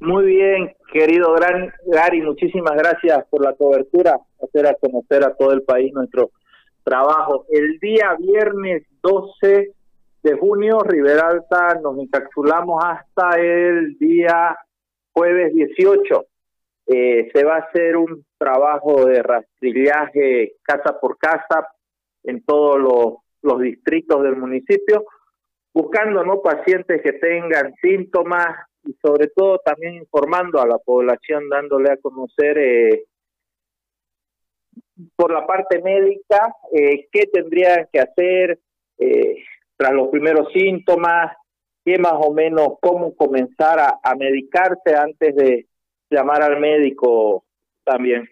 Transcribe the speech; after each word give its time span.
Muy 0.00 0.24
bien, 0.24 0.74
querido 0.90 1.34
Gran 1.34 1.70
Gary, 1.84 2.22
muchísimas 2.22 2.74
gracias 2.74 3.22
por 3.28 3.44
la 3.44 3.52
cobertura, 3.52 4.18
hacer 4.42 4.66
a 4.66 4.74
conocer 4.74 5.22
a 5.22 5.34
todo 5.34 5.52
el 5.52 5.62
país 5.62 5.92
nuestro 5.92 6.30
trabajo. 6.82 7.44
El 7.50 7.78
día 7.80 8.16
viernes 8.18 8.86
12 9.02 9.74
de 10.22 10.38
junio, 10.38 10.78
Riberalta, 10.80 11.78
nos 11.82 11.98
encapsulamos 11.98 12.82
hasta 12.82 13.38
el 13.38 13.98
día 13.98 14.56
jueves 15.12 15.52
18. 15.52 16.24
Eh, 16.86 17.30
se 17.34 17.44
va 17.44 17.56
a 17.56 17.66
hacer 17.68 17.98
un 17.98 18.24
trabajo 18.38 19.04
de 19.04 19.22
rastrillaje 19.22 20.54
casa 20.62 20.98
por 20.98 21.18
casa 21.18 21.68
en 22.24 22.42
todos 22.42 22.78
los, 22.80 23.16
los 23.42 23.60
distritos 23.60 24.22
del 24.22 24.36
municipio, 24.36 25.04
buscando 25.74 26.24
no 26.24 26.40
pacientes 26.40 27.02
que 27.02 27.12
tengan 27.12 27.74
síntomas 27.82 28.69
y 28.84 28.92
sobre 29.02 29.28
todo 29.28 29.58
también 29.64 29.94
informando 29.94 30.60
a 30.60 30.66
la 30.66 30.78
población, 30.78 31.48
dándole 31.48 31.92
a 31.92 31.96
conocer 31.98 32.58
eh, 32.58 33.04
por 35.16 35.32
la 35.32 35.46
parte 35.46 35.80
médica 35.82 36.54
eh, 36.72 37.08
qué 37.12 37.26
tendrían 37.26 37.88
que 37.92 38.00
hacer 38.00 38.60
eh, 38.98 39.44
tras 39.76 39.92
los 39.92 40.08
primeros 40.08 40.52
síntomas, 40.52 41.36
qué 41.84 41.98
más 41.98 42.14
o 42.16 42.32
menos, 42.32 42.74
cómo 42.80 43.14
comenzar 43.14 43.78
a, 43.78 44.00
a 44.02 44.14
medicarse 44.14 44.94
antes 44.94 45.34
de 45.34 45.66
llamar 46.10 46.42
al 46.42 46.60
médico 46.60 47.44
también. 47.84 48.28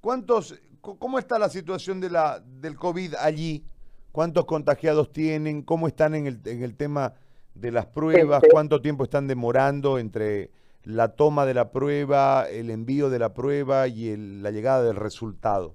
¿Cuántos, 0.00 0.60
cómo 0.80 1.18
está 1.18 1.38
la 1.38 1.48
situación 1.48 2.00
de 2.00 2.10
la 2.10 2.40
del 2.40 2.76
COVID 2.76 3.14
allí? 3.18 3.64
¿Cuántos 4.12 4.44
contagiados 4.44 5.10
tienen? 5.12 5.62
¿Cómo 5.62 5.88
están 5.88 6.14
en 6.14 6.26
el, 6.26 6.40
en 6.44 6.62
el 6.62 6.76
tema 6.76 7.14
de 7.54 7.70
las 7.70 7.86
pruebas? 7.86 8.42
Este 8.42 8.52
¿Cuánto 8.52 8.80
tiempo 8.80 9.04
están 9.04 9.26
demorando 9.26 9.98
entre 9.98 10.50
la 10.84 11.08
toma 11.16 11.46
de 11.46 11.54
la 11.54 11.70
prueba, 11.70 12.46
el 12.50 12.70
envío 12.70 13.08
de 13.10 13.18
la 13.18 13.32
prueba 13.32 13.86
y 13.88 14.10
el- 14.10 14.42
la 14.42 14.50
llegada 14.50 14.82
del 14.82 14.96
resultado? 14.96 15.74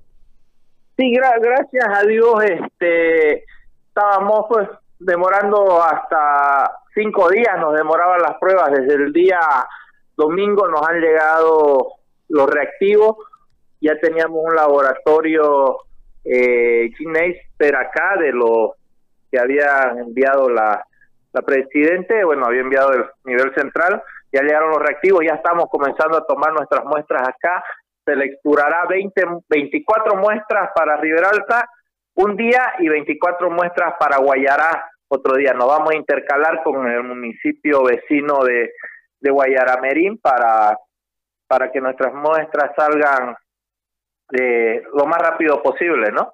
Sí, 0.97 1.11
gra- 1.13 1.39
gracias 1.41 1.85
a 1.87 2.03
Dios, 2.05 2.35
este, 2.43 3.45
estábamos 3.87 4.45
pues 4.49 4.67
demorando 4.99 5.81
hasta 5.81 6.71
cinco 6.93 7.29
días, 7.29 7.57
nos 7.59 7.73
demoraban 7.73 8.21
las 8.21 8.37
pruebas, 8.37 8.71
desde 8.71 8.95
el 8.95 9.13
día 9.13 9.39
domingo 10.17 10.67
nos 10.67 10.87
han 10.87 10.99
llegado 10.99 11.93
los 12.27 12.49
reactivos, 12.49 13.15
ya 13.81 13.97
teníamos 13.99 14.41
un 14.43 14.55
laboratorio 14.55 15.77
eh, 16.25 16.91
Gineister 16.97 17.75
acá 17.77 18.17
de 18.19 18.33
los 18.33 18.71
que 19.31 19.39
había 19.39 19.93
enviado 19.97 20.49
la, 20.49 20.85
la 21.31 21.41
presidente, 21.41 22.23
bueno, 22.23 22.45
había 22.45 22.61
enviado 22.61 22.91
el 22.93 23.05
nivel 23.23 23.53
central, 23.53 24.01
ya 24.31 24.41
llegaron 24.41 24.71
los 24.71 24.79
reactivos, 24.79 25.21
ya 25.25 25.35
estamos 25.35 25.65
comenzando 25.69 26.17
a 26.17 26.25
tomar 26.25 26.53
nuestras 26.53 26.83
muestras 26.85 27.27
acá, 27.27 27.63
se 28.05 28.15
lecturará 28.15 28.85
20, 28.87 29.21
24 29.47 30.15
muestras 30.15 30.71
para 30.75 30.97
Riberalta 30.97 31.69
un 32.15 32.35
día 32.35 32.73
y 32.79 32.89
24 32.89 33.49
muestras 33.49 33.93
para 33.99 34.17
Guayará 34.17 34.89
otro 35.07 35.35
día. 35.35 35.53
Nos 35.53 35.67
vamos 35.67 35.91
a 35.91 35.97
intercalar 35.97 36.63
con 36.63 36.87
el 36.87 37.03
municipio 37.03 37.83
vecino 37.83 38.43
de, 38.43 38.73
de 39.19 39.31
Guayaramerín 39.31 40.17
para, 40.17 40.77
para 41.47 41.71
que 41.71 41.79
nuestras 41.79 42.13
muestras 42.13 42.71
salgan 42.75 43.35
de 44.29 44.83
lo 44.93 45.05
más 45.05 45.19
rápido 45.19 45.61
posible, 45.63 46.11
¿no? 46.11 46.33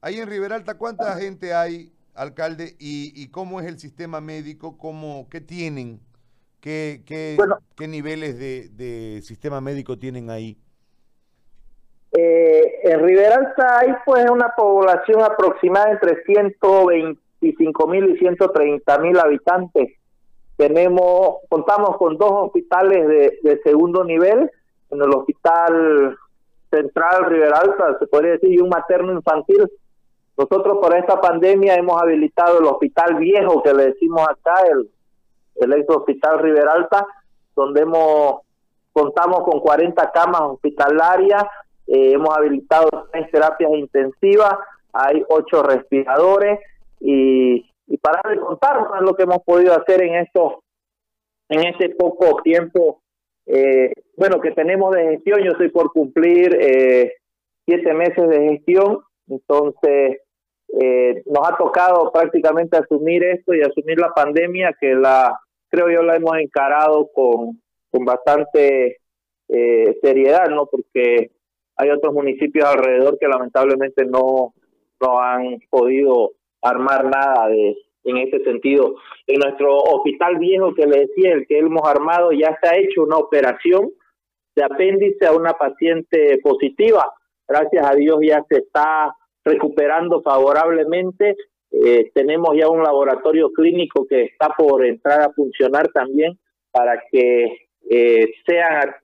Ahí 0.00 0.18
en 0.18 0.28
Riberalta, 0.28 0.76
¿cuánta 0.76 1.16
gente 1.16 1.54
hay, 1.54 1.92
alcalde? 2.14 2.76
¿Y, 2.78 3.12
y 3.14 3.28
cómo 3.30 3.60
es 3.60 3.66
el 3.66 3.78
sistema 3.78 4.20
médico? 4.20 4.76
¿Cómo, 4.78 5.28
¿Qué 5.30 5.40
tienen? 5.40 6.00
¿Qué, 6.60 7.02
qué, 7.06 7.34
Bueno. 7.36 7.58
qué 7.76 7.88
niveles 7.88 8.38
de, 8.38 8.68
de 8.70 9.20
sistema 9.22 9.60
médico 9.60 9.98
tienen 9.98 10.30
ahí? 10.30 10.56
Eh, 12.12 12.80
en 12.84 13.02
Riberalta 13.02 13.78
hay 13.80 13.94
pues 14.04 14.28
una 14.30 14.54
población 14.54 15.22
aproximada 15.22 15.92
entre 15.92 16.22
125 16.24 17.86
mil 17.88 18.10
y 18.10 18.18
130 18.18 18.98
mil 18.98 19.18
habitantes. 19.18 19.88
Tenemos, 20.56 21.38
contamos 21.48 21.96
con 21.96 22.18
dos 22.18 22.30
hospitales 22.32 23.08
de, 23.08 23.38
de 23.42 23.60
segundo 23.62 24.04
nivel, 24.04 24.50
en 24.90 25.02
el 25.02 25.10
hospital 25.10 26.16
central 26.70 27.26
Riberalta, 27.26 27.98
se 27.98 28.06
podría 28.06 28.32
decir, 28.32 28.52
y 28.52 28.58
un 28.58 28.68
materno 28.68 29.12
infantil. 29.12 29.68
Nosotros 30.36 30.78
por 30.80 30.96
esta 30.96 31.20
pandemia 31.20 31.74
hemos 31.74 32.00
habilitado 32.00 32.58
el 32.58 32.64
hospital 32.64 33.16
viejo 33.16 33.62
que 33.62 33.74
le 33.74 33.86
decimos 33.86 34.26
acá, 34.28 34.54
el, 34.70 34.90
el 35.56 35.72
ex 35.74 35.88
hospital 35.90 36.38
Riberalta, 36.38 37.06
donde 37.54 37.82
hemos 37.82 38.40
contamos 38.92 39.44
con 39.44 39.60
40 39.60 40.10
camas 40.12 40.42
hospitalarias, 40.42 41.44
eh, 41.86 42.12
hemos 42.12 42.36
habilitado 42.36 42.88
tres 43.10 43.30
terapias 43.30 43.70
intensivas, 43.72 44.54
hay 44.92 45.22
ocho 45.28 45.62
respiradores 45.62 46.60
y, 47.00 47.66
y 47.86 47.96
para 47.98 48.20
de 48.28 48.38
contar 48.40 48.76
lo 49.00 49.14
que 49.14 49.24
hemos 49.24 49.42
podido 49.44 49.74
hacer 49.74 50.02
en 50.02 50.16
estos 50.16 50.54
en 51.48 51.66
este 51.66 51.90
poco 51.90 52.40
tiempo 52.42 53.02
eh, 53.46 53.92
bueno 54.16 54.40
que 54.40 54.52
tenemos 54.52 54.94
de 54.94 55.04
gestión 55.10 55.40
yo 55.42 55.52
estoy 55.52 55.70
por 55.70 55.92
cumplir 55.92 56.56
eh, 56.60 57.14
siete 57.64 57.92
meses 57.94 58.28
de 58.28 58.48
gestión 58.50 59.00
entonces 59.28 60.18
eh, 60.80 61.22
nos 61.26 61.48
ha 61.48 61.56
tocado 61.56 62.10
prácticamente 62.12 62.76
asumir 62.76 63.24
esto 63.24 63.54
y 63.54 63.62
asumir 63.62 63.98
la 63.98 64.10
pandemia 64.10 64.74
que 64.80 64.94
la 64.94 65.38
creo 65.68 65.90
yo 65.90 66.02
la 66.02 66.16
hemos 66.16 66.36
encarado 66.38 67.10
con 67.12 67.60
con 67.90 68.04
bastante 68.04 68.98
eh, 69.48 69.98
seriedad 70.02 70.48
no 70.48 70.66
porque 70.66 71.30
hay 71.76 71.90
otros 71.90 72.14
municipios 72.14 72.64
alrededor 72.64 73.18
que 73.18 73.28
lamentablemente 73.28 74.04
no, 74.04 74.54
no 75.00 75.20
han 75.20 75.58
podido 75.70 76.32
armar 76.62 77.04
nada 77.04 77.48
de 77.48 77.76
en 78.04 78.16
ese 78.18 78.42
sentido. 78.42 78.96
En 79.26 79.40
nuestro 79.40 79.76
hospital 79.78 80.38
viejo 80.38 80.74
que 80.74 80.86
le 80.86 81.00
decía, 81.00 81.34
el 81.34 81.46
que 81.46 81.58
hemos 81.58 81.88
armado, 81.88 82.32
ya 82.32 82.58
se 82.60 82.68
ha 82.68 82.76
hecho 82.76 83.02
una 83.02 83.16
operación 83.16 83.90
de 84.54 84.64
apéndice 84.64 85.26
a 85.26 85.32
una 85.32 85.52
paciente 85.52 86.38
positiva. 86.42 87.12
Gracias 87.52 87.84
a 87.86 87.94
Dios 87.94 88.16
ya 88.26 88.42
se 88.48 88.58
está 88.60 89.14
recuperando 89.44 90.22
favorablemente. 90.22 91.36
Eh, 91.70 92.10
tenemos 92.14 92.56
ya 92.56 92.68
un 92.68 92.82
laboratorio 92.82 93.50
clínico 93.52 94.06
que 94.06 94.22
está 94.24 94.48
por 94.56 94.84
entrar 94.86 95.20
a 95.20 95.32
funcionar 95.32 95.88
también 95.92 96.38
para 96.70 97.02
que 97.10 97.68
eh, 97.90 98.26
sean 98.46 98.94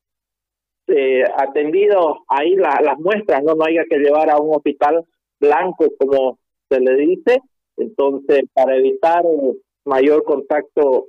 eh, 0.86 1.24
atendidos 1.36 2.18
ahí 2.28 2.54
la- 2.56 2.80
las 2.82 2.98
muestras, 2.98 3.42
¿no? 3.44 3.54
no 3.54 3.64
haya 3.66 3.84
que 3.90 3.98
llevar 3.98 4.30
a 4.30 4.38
un 4.38 4.54
hospital 4.56 5.04
blanco 5.38 5.84
como 5.98 6.38
se 6.70 6.80
le 6.80 6.94
dice, 6.96 7.40
entonces 7.76 8.44
para 8.54 8.76
evitar 8.76 9.22
eh, 9.26 9.54
mayor 9.84 10.24
contacto 10.24 11.08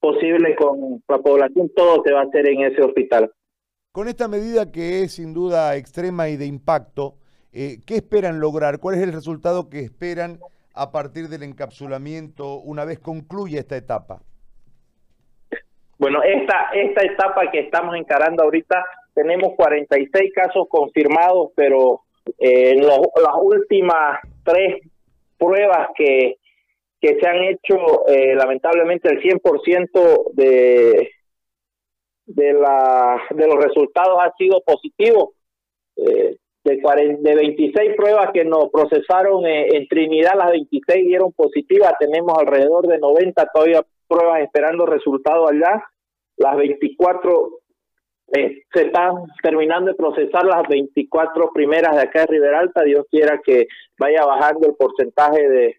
posible 0.00 0.54
con 0.56 1.02
la 1.08 1.18
población, 1.18 1.70
todo 1.74 2.02
se 2.04 2.12
va 2.12 2.20
a 2.20 2.24
hacer 2.24 2.46
en 2.48 2.62
ese 2.64 2.82
hospital. 2.82 3.30
Con 3.96 4.08
esta 4.08 4.28
medida 4.28 4.70
que 4.70 5.00
es 5.00 5.14
sin 5.14 5.32
duda 5.32 5.74
extrema 5.74 6.28
y 6.28 6.36
de 6.36 6.44
impacto, 6.44 7.14
eh, 7.50 7.78
¿qué 7.86 7.94
esperan 7.94 8.40
lograr? 8.40 8.78
¿Cuál 8.78 8.96
es 8.96 9.02
el 9.02 9.10
resultado 9.10 9.70
que 9.70 9.78
esperan 9.78 10.38
a 10.74 10.92
partir 10.92 11.28
del 11.28 11.44
encapsulamiento 11.44 12.58
una 12.58 12.84
vez 12.84 12.98
concluya 12.98 13.58
esta 13.58 13.74
etapa? 13.74 14.20
Bueno, 15.98 16.22
esta, 16.22 16.72
esta 16.74 17.06
etapa 17.06 17.50
que 17.50 17.60
estamos 17.60 17.96
encarando 17.96 18.42
ahorita, 18.42 18.84
tenemos 19.14 19.54
46 19.56 20.30
casos 20.34 20.66
confirmados, 20.68 21.52
pero 21.56 22.02
eh, 22.38 22.72
en 22.72 22.86
las 22.86 23.34
últimas 23.40 24.20
tres 24.44 24.82
pruebas 25.38 25.88
que, 25.96 26.36
que 27.00 27.18
se 27.18 27.26
han 27.26 27.42
hecho, 27.44 28.06
eh, 28.08 28.34
lamentablemente 28.34 29.08
el 29.10 29.22
100% 29.22 30.34
de, 30.34 31.12
de, 32.26 32.52
la, 32.52 33.22
de 33.30 33.46
los 33.46 33.62
resultados 33.62 34.18
ha 34.20 34.32
sido 34.36 34.60
positivo. 34.60 35.34
Eh, 35.96 36.36
de, 36.64 36.82
40 36.82 37.22
de 37.22 37.36
26 37.36 37.94
pruebas 37.96 38.30
que 38.34 38.44
nos 38.44 38.70
procesaron 38.70 39.46
eh, 39.46 39.68
en 39.76 39.86
Trinidad, 39.86 40.32
las 40.36 40.50
26 40.50 41.06
dieron 41.06 41.32
positivas. 41.32 41.94
Tenemos 41.98 42.36
alrededor 42.36 42.88
de 42.88 42.98
90 42.98 43.46
todavía 43.54 43.82
pruebas 44.08 44.42
esperando 44.42 44.84
resultados 44.84 45.50
allá. 45.50 45.84
Las 46.36 46.56
24 46.56 47.50
eh, 48.32 48.62
se 48.72 48.86
están 48.86 49.14
terminando 49.42 49.92
de 49.92 49.96
procesar 49.96 50.44
las 50.44 50.66
24 50.68 51.50
primeras 51.54 51.94
de 51.94 52.02
acá 52.02 52.20
de 52.22 52.26
Riberalta. 52.26 52.82
Dios 52.82 53.06
quiera 53.10 53.40
que 53.44 53.68
vaya 53.98 54.24
bajando 54.26 54.66
el 54.66 54.74
porcentaje 54.74 55.48
de, 55.48 55.76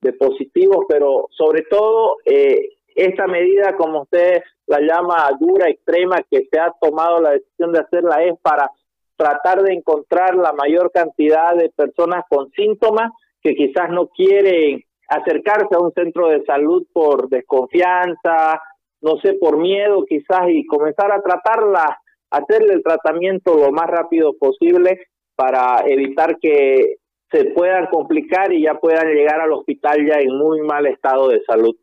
de 0.00 0.12
positivos, 0.12 0.86
pero 0.88 1.28
sobre 1.30 1.62
todo 1.62 2.16
eh, 2.24 2.70
esta 2.96 3.26
medida, 3.26 3.76
como 3.76 4.02
usted 4.02 4.42
la 4.66 4.80
llama 4.80 5.28
dura, 5.38 5.68
extrema, 5.68 6.16
que 6.30 6.46
se 6.50 6.58
ha 6.58 6.72
tomado 6.80 7.20
la 7.20 7.30
decisión 7.30 7.72
de 7.72 7.80
hacerla 7.80 8.24
es 8.24 8.38
para 8.40 8.70
tratar 9.16 9.62
de 9.62 9.74
encontrar 9.74 10.34
la 10.34 10.52
mayor 10.52 10.90
cantidad 10.92 11.54
de 11.54 11.70
personas 11.70 12.24
con 12.28 12.50
síntomas 12.52 13.12
que 13.42 13.54
quizás 13.54 13.90
no 13.90 14.08
quieren 14.08 14.82
acercarse 15.08 15.74
a 15.74 15.78
un 15.78 15.92
centro 15.92 16.28
de 16.28 16.44
salud 16.44 16.86
por 16.92 17.28
desconfianza, 17.28 18.60
no 19.00 19.18
sé, 19.18 19.34
por 19.34 19.58
miedo 19.58 20.04
quizás 20.04 20.48
y 20.48 20.66
comenzar 20.66 21.12
a 21.12 21.22
tratarla, 21.22 22.00
hacerle 22.30 22.74
el 22.74 22.82
tratamiento 22.82 23.56
lo 23.56 23.70
más 23.70 23.86
rápido 23.86 24.34
posible 24.38 25.06
para 25.36 25.84
evitar 25.86 26.38
que 26.38 26.96
se 27.30 27.44
puedan 27.46 27.86
complicar 27.86 28.52
y 28.52 28.62
ya 28.64 28.74
puedan 28.74 29.08
llegar 29.08 29.40
al 29.40 29.52
hospital 29.52 30.06
ya 30.06 30.20
en 30.20 30.36
muy 30.36 30.60
mal 30.62 30.86
estado 30.86 31.28
de 31.28 31.42
salud. 31.44 31.76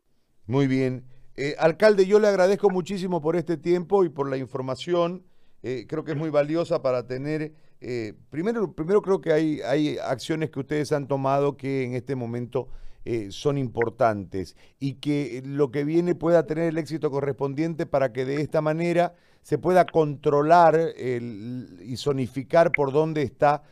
Muy 0.46 0.66
bien. 0.66 1.04
Eh, 1.36 1.56
alcalde, 1.58 2.06
yo 2.06 2.18
le 2.20 2.28
agradezco 2.28 2.68
muchísimo 2.70 3.20
por 3.20 3.34
este 3.34 3.56
tiempo 3.56 4.04
y 4.04 4.08
por 4.10 4.28
la 4.28 4.36
información. 4.36 5.24
Eh, 5.62 5.86
creo 5.88 6.04
que 6.04 6.12
es 6.12 6.18
muy 6.18 6.30
valiosa 6.30 6.82
para 6.82 7.06
tener... 7.06 7.52
Eh, 7.80 8.14
primero, 8.30 8.72
primero 8.72 9.02
creo 9.02 9.20
que 9.20 9.32
hay, 9.32 9.60
hay 9.62 9.98
acciones 9.98 10.50
que 10.50 10.60
ustedes 10.60 10.92
han 10.92 11.06
tomado 11.06 11.56
que 11.56 11.84
en 11.84 11.94
este 11.94 12.14
momento 12.14 12.68
son 13.28 13.58
importantes 13.58 14.56
y 14.80 14.94
que 14.94 15.42
lo 15.44 15.70
que 15.70 15.84
viene 15.84 16.14
pueda 16.14 16.46
tener 16.46 16.70
el 16.70 16.78
éxito 16.78 17.10
correspondiente 17.10 17.84
para 17.84 18.14
que 18.14 18.24
de 18.24 18.40
esta 18.40 18.62
manera 18.62 19.14
se 19.42 19.58
pueda 19.58 19.84
controlar 19.84 20.94
y 20.96 21.96
zonificar 21.98 22.72
por 22.72 22.92
dónde 22.92 23.20
está 23.20 23.62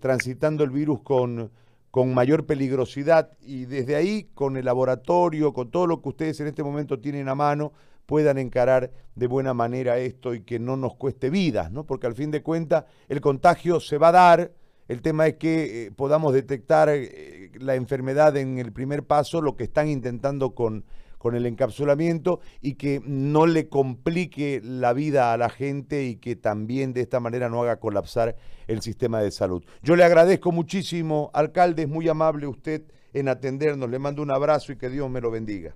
transitando 0.00 0.64
el 0.64 0.70
virus 0.70 1.02
con, 1.02 1.50
con 1.90 2.12
mayor 2.14 2.46
peligrosidad 2.46 3.30
y 3.40 3.64
desde 3.64 3.96
ahí, 3.96 4.28
con 4.34 4.56
el 4.56 4.66
laboratorio, 4.66 5.52
con 5.52 5.70
todo 5.70 5.86
lo 5.86 6.02
que 6.02 6.10
ustedes 6.10 6.40
en 6.40 6.48
este 6.48 6.62
momento 6.62 6.98
tienen 6.98 7.28
a 7.28 7.34
mano, 7.34 7.72
puedan 8.06 8.38
encarar 8.38 8.90
de 9.14 9.26
buena 9.26 9.54
manera 9.54 9.98
esto 9.98 10.34
y 10.34 10.40
que 10.40 10.58
no 10.58 10.76
nos 10.76 10.94
cueste 10.94 11.30
vidas, 11.30 11.70
¿no? 11.70 11.84
Porque 11.84 12.06
al 12.06 12.14
fin 12.14 12.30
de 12.30 12.42
cuentas 12.42 12.84
el 13.08 13.20
contagio 13.20 13.80
se 13.80 13.98
va 13.98 14.08
a 14.08 14.12
dar, 14.12 14.52
el 14.88 15.02
tema 15.02 15.26
es 15.26 15.36
que 15.36 15.86
eh, 15.86 15.90
podamos 15.90 16.32
detectar 16.32 16.88
eh, 16.88 17.50
la 17.58 17.74
enfermedad 17.74 18.36
en 18.36 18.58
el 18.58 18.72
primer 18.72 19.04
paso, 19.04 19.42
lo 19.42 19.56
que 19.56 19.64
están 19.64 19.88
intentando 19.88 20.54
con 20.54 20.84
con 21.18 21.34
el 21.34 21.46
encapsulamiento 21.46 22.40
y 22.62 22.74
que 22.76 23.00
no 23.04 23.46
le 23.46 23.68
complique 23.68 24.60
la 24.64 24.92
vida 24.92 25.32
a 25.32 25.36
la 25.36 25.50
gente 25.50 26.04
y 26.04 26.16
que 26.16 26.36
también 26.36 26.92
de 26.92 27.02
esta 27.02 27.20
manera 27.20 27.48
no 27.48 27.62
haga 27.62 27.80
colapsar 27.80 28.36
el 28.66 28.80
sistema 28.80 29.20
de 29.20 29.30
salud. 29.30 29.64
Yo 29.82 29.96
le 29.96 30.04
agradezco 30.04 30.52
muchísimo, 30.52 31.30
alcalde, 31.34 31.82
es 31.82 31.88
muy 31.88 32.08
amable 32.08 32.46
usted 32.46 32.82
en 33.12 33.28
atendernos, 33.28 33.90
le 33.90 33.98
mando 33.98 34.22
un 34.22 34.30
abrazo 34.30 34.72
y 34.72 34.78
que 34.78 34.88
Dios 34.88 35.10
me 35.10 35.20
lo 35.20 35.30
bendiga. 35.30 35.74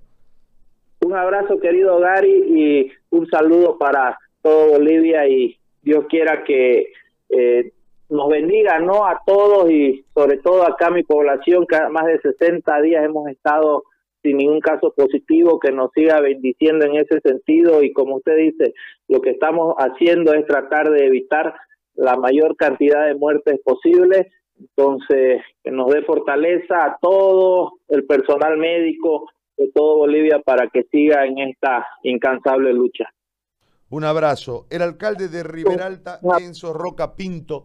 Un 1.01 1.13
abrazo 1.13 1.59
querido 1.59 1.99
Gary 1.99 2.43
y 2.47 2.91
un 3.15 3.27
saludo 3.27 3.77
para 3.77 4.17
todo 4.41 4.71
Bolivia 4.71 5.27
y 5.27 5.57
Dios 5.81 6.05
quiera 6.07 6.43
que 6.45 6.93
eh, 7.29 7.73
nos 8.09 8.29
bendiga 8.29 8.79
no 8.79 9.05
a 9.05 9.21
todos 9.25 9.69
y 9.69 10.05
sobre 10.13 10.37
todo 10.37 10.65
acá 10.65 10.89
mi 10.91 11.03
población 11.03 11.65
que 11.67 11.77
más 11.89 12.05
de 12.05 12.19
60 12.19 12.81
días 12.81 13.03
hemos 13.03 13.27
estado 13.27 13.83
sin 14.23 14.37
ningún 14.37 14.61
caso 14.61 14.93
positivo, 14.95 15.59
que 15.59 15.71
nos 15.71 15.91
siga 15.93 16.19
bendiciendo 16.21 16.85
en 16.85 16.95
ese 16.95 17.19
sentido 17.19 17.83
y 17.83 17.91
como 17.93 18.15
usted 18.15 18.37
dice, 18.37 18.73
lo 19.09 19.21
que 19.21 19.31
estamos 19.31 19.75
haciendo 19.77 20.33
es 20.33 20.47
tratar 20.47 20.89
de 20.89 21.05
evitar 21.05 21.53
la 21.95 22.15
mayor 22.15 22.55
cantidad 22.55 23.05
de 23.05 23.15
muertes 23.15 23.59
posible, 23.63 24.31
entonces 24.59 25.41
que 25.63 25.71
nos 25.71 25.91
dé 25.91 26.03
fortaleza 26.03 26.85
a 26.85 26.97
todo 27.01 27.73
el 27.89 28.05
personal 28.05 28.57
médico 28.57 29.29
de 29.57 29.69
todo 29.73 29.97
Bolivia 29.97 30.39
para 30.39 30.69
que 30.69 30.83
siga 30.83 31.25
en 31.25 31.37
esta 31.39 31.85
incansable 32.03 32.73
lucha. 32.73 33.09
Un 33.89 34.05
abrazo. 34.05 34.65
El 34.71 34.81
alcalde 34.81 35.27
de 35.27 35.43
Riberalta, 35.43 36.19
Enzo 36.39 36.73
Roca 36.73 37.15
Pinto. 37.15 37.61